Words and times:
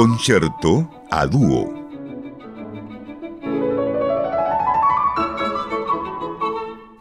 Concierto 0.00 0.88
a 1.10 1.26
dúo. 1.26 1.74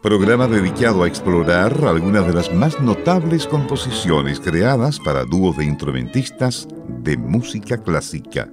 Programa 0.02 0.48
dedicado 0.48 1.04
a 1.04 1.08
explorar 1.08 1.82
algunas 1.86 2.28
de 2.28 2.34
las 2.34 2.54
más 2.54 2.82
notables 2.82 3.48
composiciones 3.48 4.42
creadas 4.42 5.00
para 5.00 5.24
dúos 5.24 5.56
de 5.56 5.64
instrumentistas 5.64 6.68
de 6.90 7.16
música 7.16 7.82
clásica. 7.82 8.52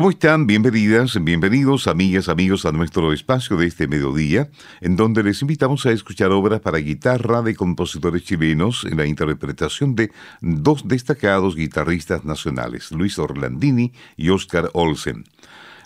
¿Cómo 0.00 0.08
están? 0.08 0.46
Bienvenidas, 0.46 1.22
bienvenidos, 1.22 1.86
amigas, 1.86 2.30
amigos, 2.30 2.64
a 2.64 2.72
nuestro 2.72 3.12
espacio 3.12 3.58
de 3.58 3.66
este 3.66 3.86
mediodía, 3.86 4.48
en 4.80 4.96
donde 4.96 5.22
les 5.22 5.42
invitamos 5.42 5.84
a 5.84 5.90
escuchar 5.90 6.32
obras 6.32 6.60
para 6.60 6.78
guitarra 6.78 7.42
de 7.42 7.54
compositores 7.54 8.24
chilenos 8.24 8.86
en 8.90 8.96
la 8.96 9.04
interpretación 9.04 9.94
de 9.94 10.10
dos 10.40 10.88
destacados 10.88 11.54
guitarristas 11.54 12.24
nacionales, 12.24 12.90
Luis 12.92 13.18
Orlandini 13.18 13.92
y 14.16 14.30
Oscar 14.30 14.70
Olsen. 14.72 15.26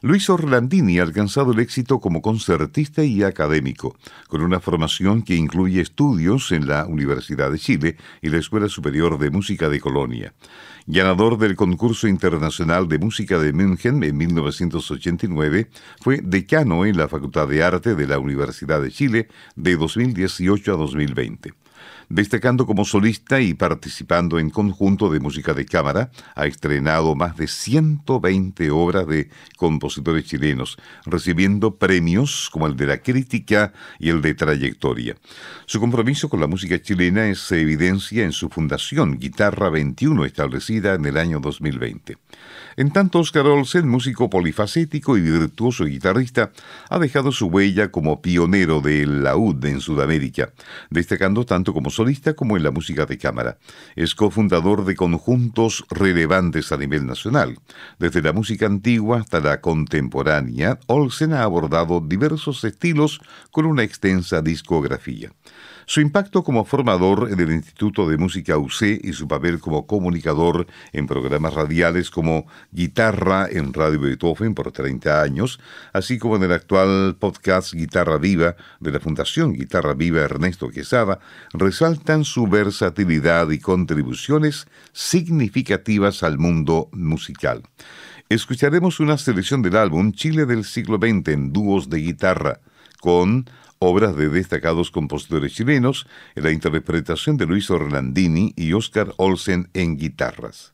Luis 0.05 0.29
Orlandini 0.29 0.99
ha 0.99 1.03
alcanzado 1.03 1.53
el 1.53 1.61
éxito 1.61 1.99
como 1.99 2.21
concertista 2.21 3.03
y 3.03 3.23
académico, 3.23 3.97
con 4.29 4.43
una 4.43 4.61
formación 4.61 5.23
que 5.23 5.35
incluye 5.35 5.81
estudios 5.81 6.53
en 6.53 6.67
la 6.67 6.85
Universidad 6.85 7.51
de 7.51 7.59
Chile 7.59 7.97
y 8.21 8.29
la 8.29 8.37
Escuela 8.37 8.69
Superior 8.69 9.19
de 9.19 9.31
Música 9.31 9.71
de 9.71 9.81
Colonia. 9.81 10.35
Ganador 10.87 11.39
del 11.39 11.57
concurso 11.57 12.07
internacional 12.07 12.87
de 12.87 12.99
música 12.99 13.39
de 13.39 13.55
München 13.55 14.05
en 14.05 14.15
1989, 14.19 15.71
fue 16.03 16.21
decano 16.23 16.85
en 16.85 16.99
la 16.99 17.09
Facultad 17.09 17.49
de 17.49 17.63
Arte 17.63 17.95
de 17.95 18.07
la 18.07 18.19
Universidad 18.19 18.83
de 18.83 18.91
Chile 18.91 19.29
de 19.57 19.75
2018 19.75 20.75
a 20.75 20.77
2020. 20.77 21.64
Destacando 22.09 22.67
como 22.67 22.85
solista 22.85 23.41
y 23.41 23.55
participando 23.55 24.39
en 24.39 24.51
conjunto 24.51 25.11
de 25.11 25.21
música 25.21 25.55
de 25.55 25.65
cámara, 25.65 26.11
ha 26.35 26.47
estrenado 26.47 27.15
más 27.15 27.37
de 27.37 27.49
120 27.49 28.71
obras 28.71 29.07
de 29.07 29.31
compositores 29.57 30.25
chilenos, 30.25 30.77
recibiendo 31.07 31.77
premios 31.77 32.51
como 32.51 32.67
el 32.67 32.77
de 32.77 32.87
la 32.87 32.99
crítica 32.99 33.73
y 33.99 34.11
el 34.11 34.23
de 34.23 34.35
trayectoria. 34.35 35.17
Su 35.67 35.81
compromiso 35.81 36.29
con 36.29 36.41
la 36.41 36.47
música 36.47 36.81
chilena 36.81 37.35
se 37.35 37.61
evidencia 37.61 38.25
en 38.25 38.33
su 38.33 38.49
fundación 38.49 39.19
Guitarra 39.19 39.71
21, 39.71 40.25
establecida 40.25 40.95
en 40.95 41.05
el 41.07 41.17
año 41.17 41.41
2020. 41.41 42.17
En 42.77 42.91
tanto, 42.91 43.21
Oscar 43.21 43.47
Olsen, 43.47 43.89
músico 43.89 44.29
polifacético 44.31 45.17
y 45.17 45.21
virtuoso 45.21 45.85
guitarrista, 45.85 46.51
ha 46.89 46.99
dejado 46.99 47.31
su 47.31 47.47
huella 47.47 47.91
como 47.91 48.21
pionero 48.21 48.81
del 48.81 49.23
laúd 49.23 49.65
en 49.65 49.81
Sudamérica, 49.81 50.53
destacando 50.91 51.45
tanto 51.45 51.73
como 51.75 51.91
solista 51.91 52.33
como 52.33 52.57
en 52.57 52.63
la 52.63 52.71
música 52.71 53.05
de 53.05 53.19
cámara. 53.19 53.59
Es 53.97 54.15
cofundador 54.15 54.87
de 54.87 54.97
conjuntos 54.97 55.85
relevantes 55.91 56.73
a 56.73 56.79
nivel 56.79 57.05
nacional. 57.05 57.59
Desde 57.99 58.23
la 58.23 58.33
música 58.33 58.65
antigua 58.65 59.19
hasta 59.19 59.41
la 59.41 59.61
contemporánea, 59.61 60.79
Olsen 60.87 61.35
ha 61.35 61.43
abordado 61.43 62.01
diversos 62.01 62.65
estilos 62.65 63.21
con 63.51 63.67
una 63.67 63.83
extensa 63.83 64.41
discografía. 64.41 65.33
Su 65.87 66.01
impacto 66.01 66.43
como 66.43 66.65
formador 66.65 67.29
en 67.31 67.41
el 67.41 67.53
Instituto 67.53 68.09
de 68.09 68.17
Música 68.17 68.57
UC 68.57 69.01
y 69.03 69.13
su 69.13 69.29
papel 69.29 69.61
como 69.61 69.87
comunicador 69.87 70.67
en 70.93 71.07
programas 71.07 71.55
radiales 71.55 72.11
como 72.11 72.47
Guitarra 72.73 73.47
en 73.51 73.73
Radio 73.73 74.01
Beethoven 74.01 74.55
por 74.55 74.73
30 74.73 75.21
años, 75.21 75.61
así 75.93 76.19
como 76.19 76.37
en 76.37 76.45
el 76.45 76.53
actual 76.53 77.17
podcast 77.19 77.75
Guitarra 77.75 78.19
Viva 78.19 78.57
de 78.81 78.93
la 78.93 79.01
Fundación 79.01 79.53
Guitarra 79.53 79.95
Viva 79.95 80.23
Ernesto 80.23 80.69
Quesada, 80.71 81.19
resaltan 81.53 82.25
su 82.25 82.47
versatilidad 82.47 83.51
y 83.51 83.59
contribuciones 83.59 84.67
significativas 84.93 86.23
al 86.23 86.39
mundo 86.39 86.89
musical. 86.93 87.63
Escucharemos 88.31 89.01
una 89.01 89.19
selección 89.19 89.61
del 89.61 89.77
álbum 89.77 90.13
Chile 90.13 90.47
del 90.47 90.65
siglo 90.65 90.97
XX 90.97 91.29
en 91.29 91.53
dúos 91.53 91.91
de 91.91 91.99
guitarra 91.99 92.61
con 93.01 93.45
obras 93.85 94.17
de 94.17 94.29
destacados 94.29 94.91
compositores 94.91 95.55
chilenos 95.55 96.07
en 96.35 96.45
la 96.45 96.51
interpretación 96.51 97.37
de 97.37 97.47
Luis 97.47 97.71
Orlandini 97.71 98.53
y 98.57 98.73
Oscar 98.73 99.15
Olsen 99.17 99.69
en 99.75 99.97
guitarras. 99.97 100.74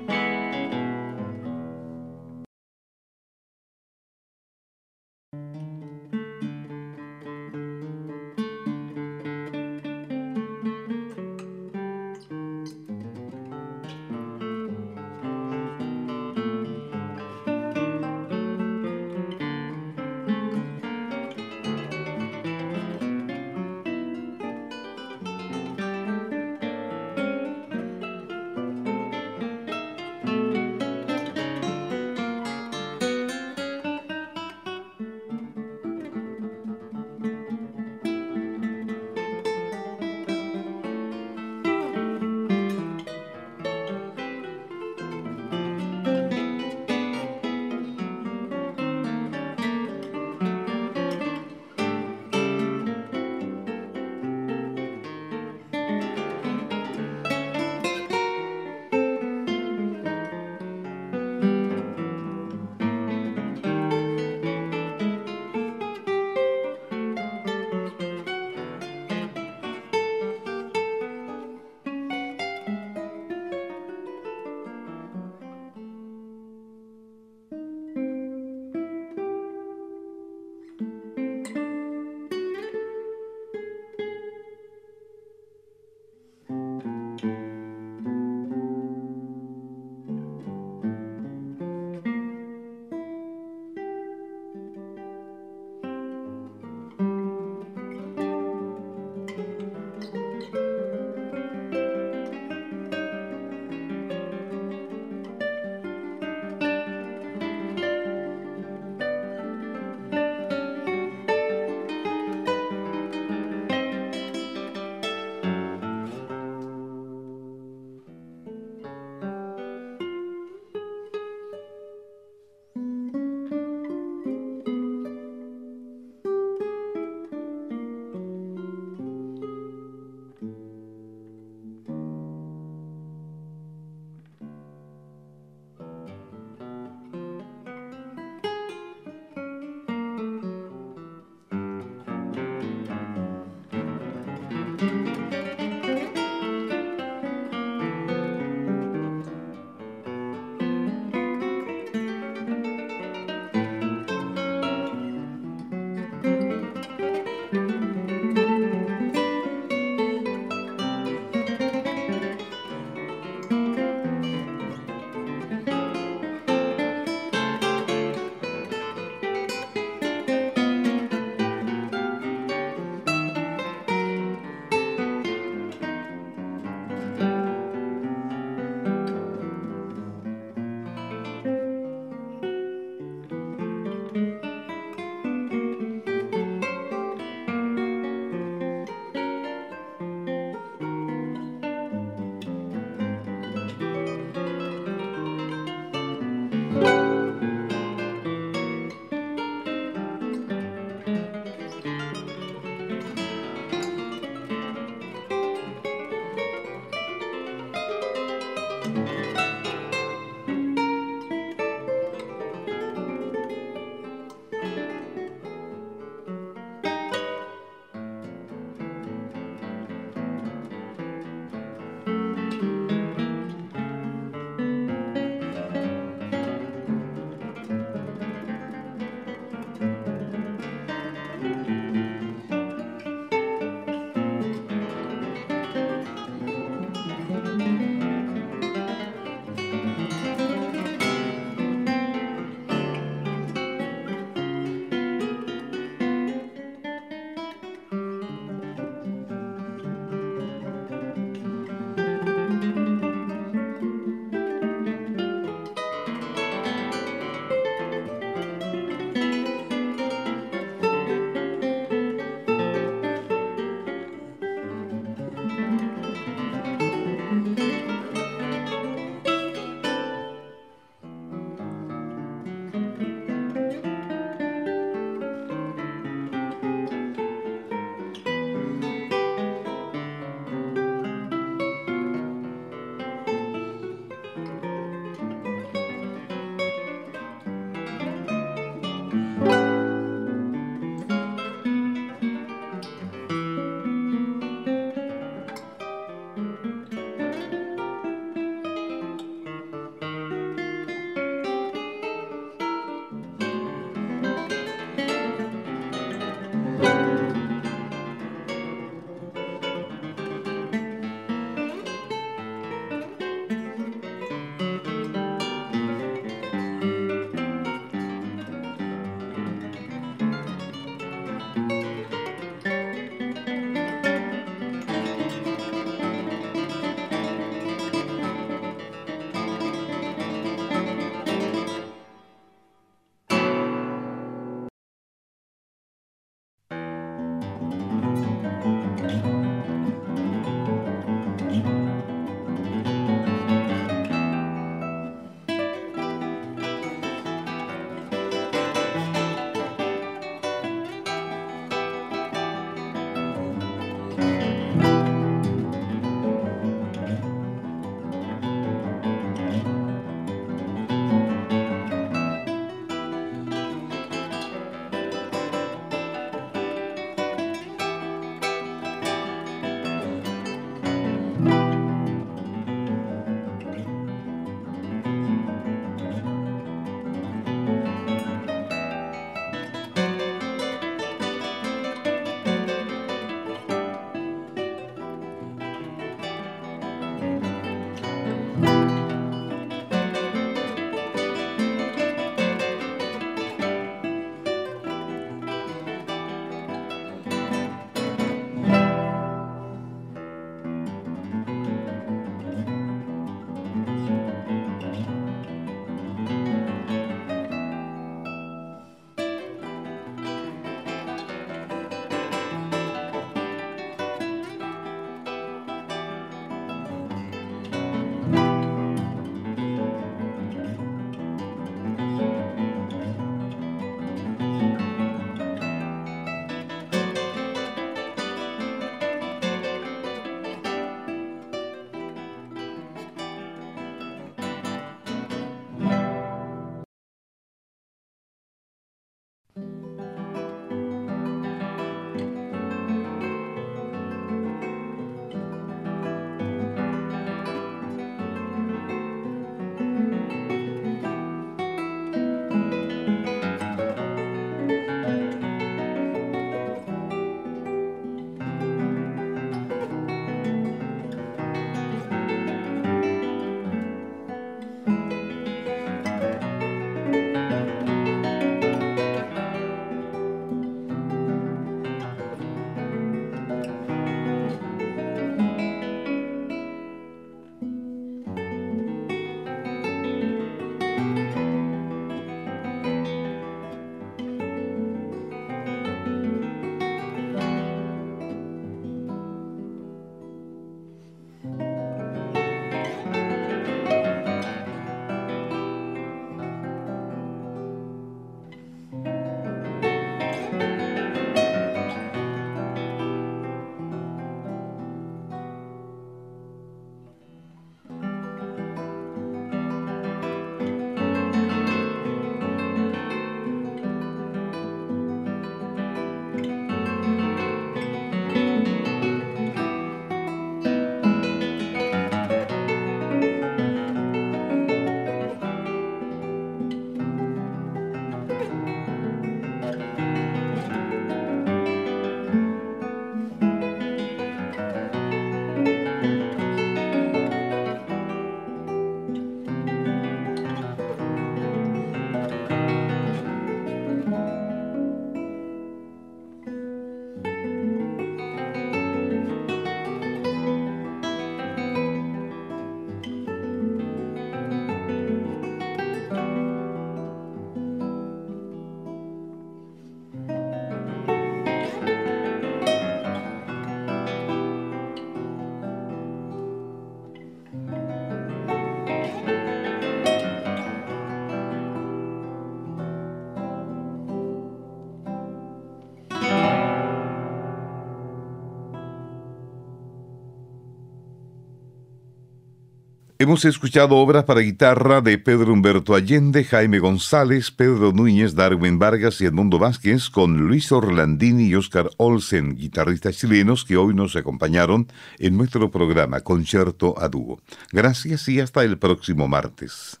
Hemos 583.22 583.44
escuchado 583.44 583.98
obras 583.98 584.24
para 584.24 584.40
guitarra 584.40 585.00
de 585.00 585.16
Pedro 585.16 585.52
Humberto 585.52 585.94
Allende, 585.94 586.42
Jaime 586.42 586.80
González, 586.80 587.52
Pedro 587.52 587.92
Núñez, 587.92 588.34
Darwin 588.34 588.80
Vargas 588.80 589.20
y 589.20 589.26
Edmundo 589.26 589.60
Vázquez 589.60 590.10
con 590.10 590.48
Luis 590.48 590.72
Orlandini 590.72 591.44
y 591.44 591.54
Oscar 591.54 591.88
Olsen, 591.98 592.56
guitarristas 592.56 593.16
chilenos 593.16 593.64
que 593.64 593.76
hoy 593.76 593.94
nos 593.94 594.16
acompañaron 594.16 594.88
en 595.20 595.36
nuestro 595.36 595.70
programa 595.70 596.22
Concierto 596.22 596.96
a 596.98 597.08
Dúo. 597.08 597.40
Gracias 597.70 598.28
y 598.28 598.40
hasta 598.40 598.64
el 598.64 598.76
próximo 598.76 599.28
martes. 599.28 600.00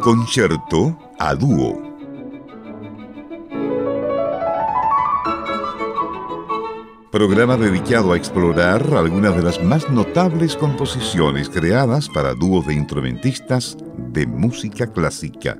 Concierto 0.00 0.96
a 1.18 1.34
Dúo 1.34 1.87
programa 7.10 7.56
dedicado 7.56 8.12
a 8.12 8.16
explorar 8.16 8.82
algunas 8.94 9.34
de 9.34 9.42
las 9.42 9.62
más 9.62 9.88
notables 9.90 10.56
composiciones 10.56 11.48
creadas 11.48 12.08
para 12.08 12.34
dúos 12.34 12.66
de 12.66 12.74
instrumentistas 12.74 13.76
de 13.96 14.26
música 14.26 14.86
clásica. 14.92 15.58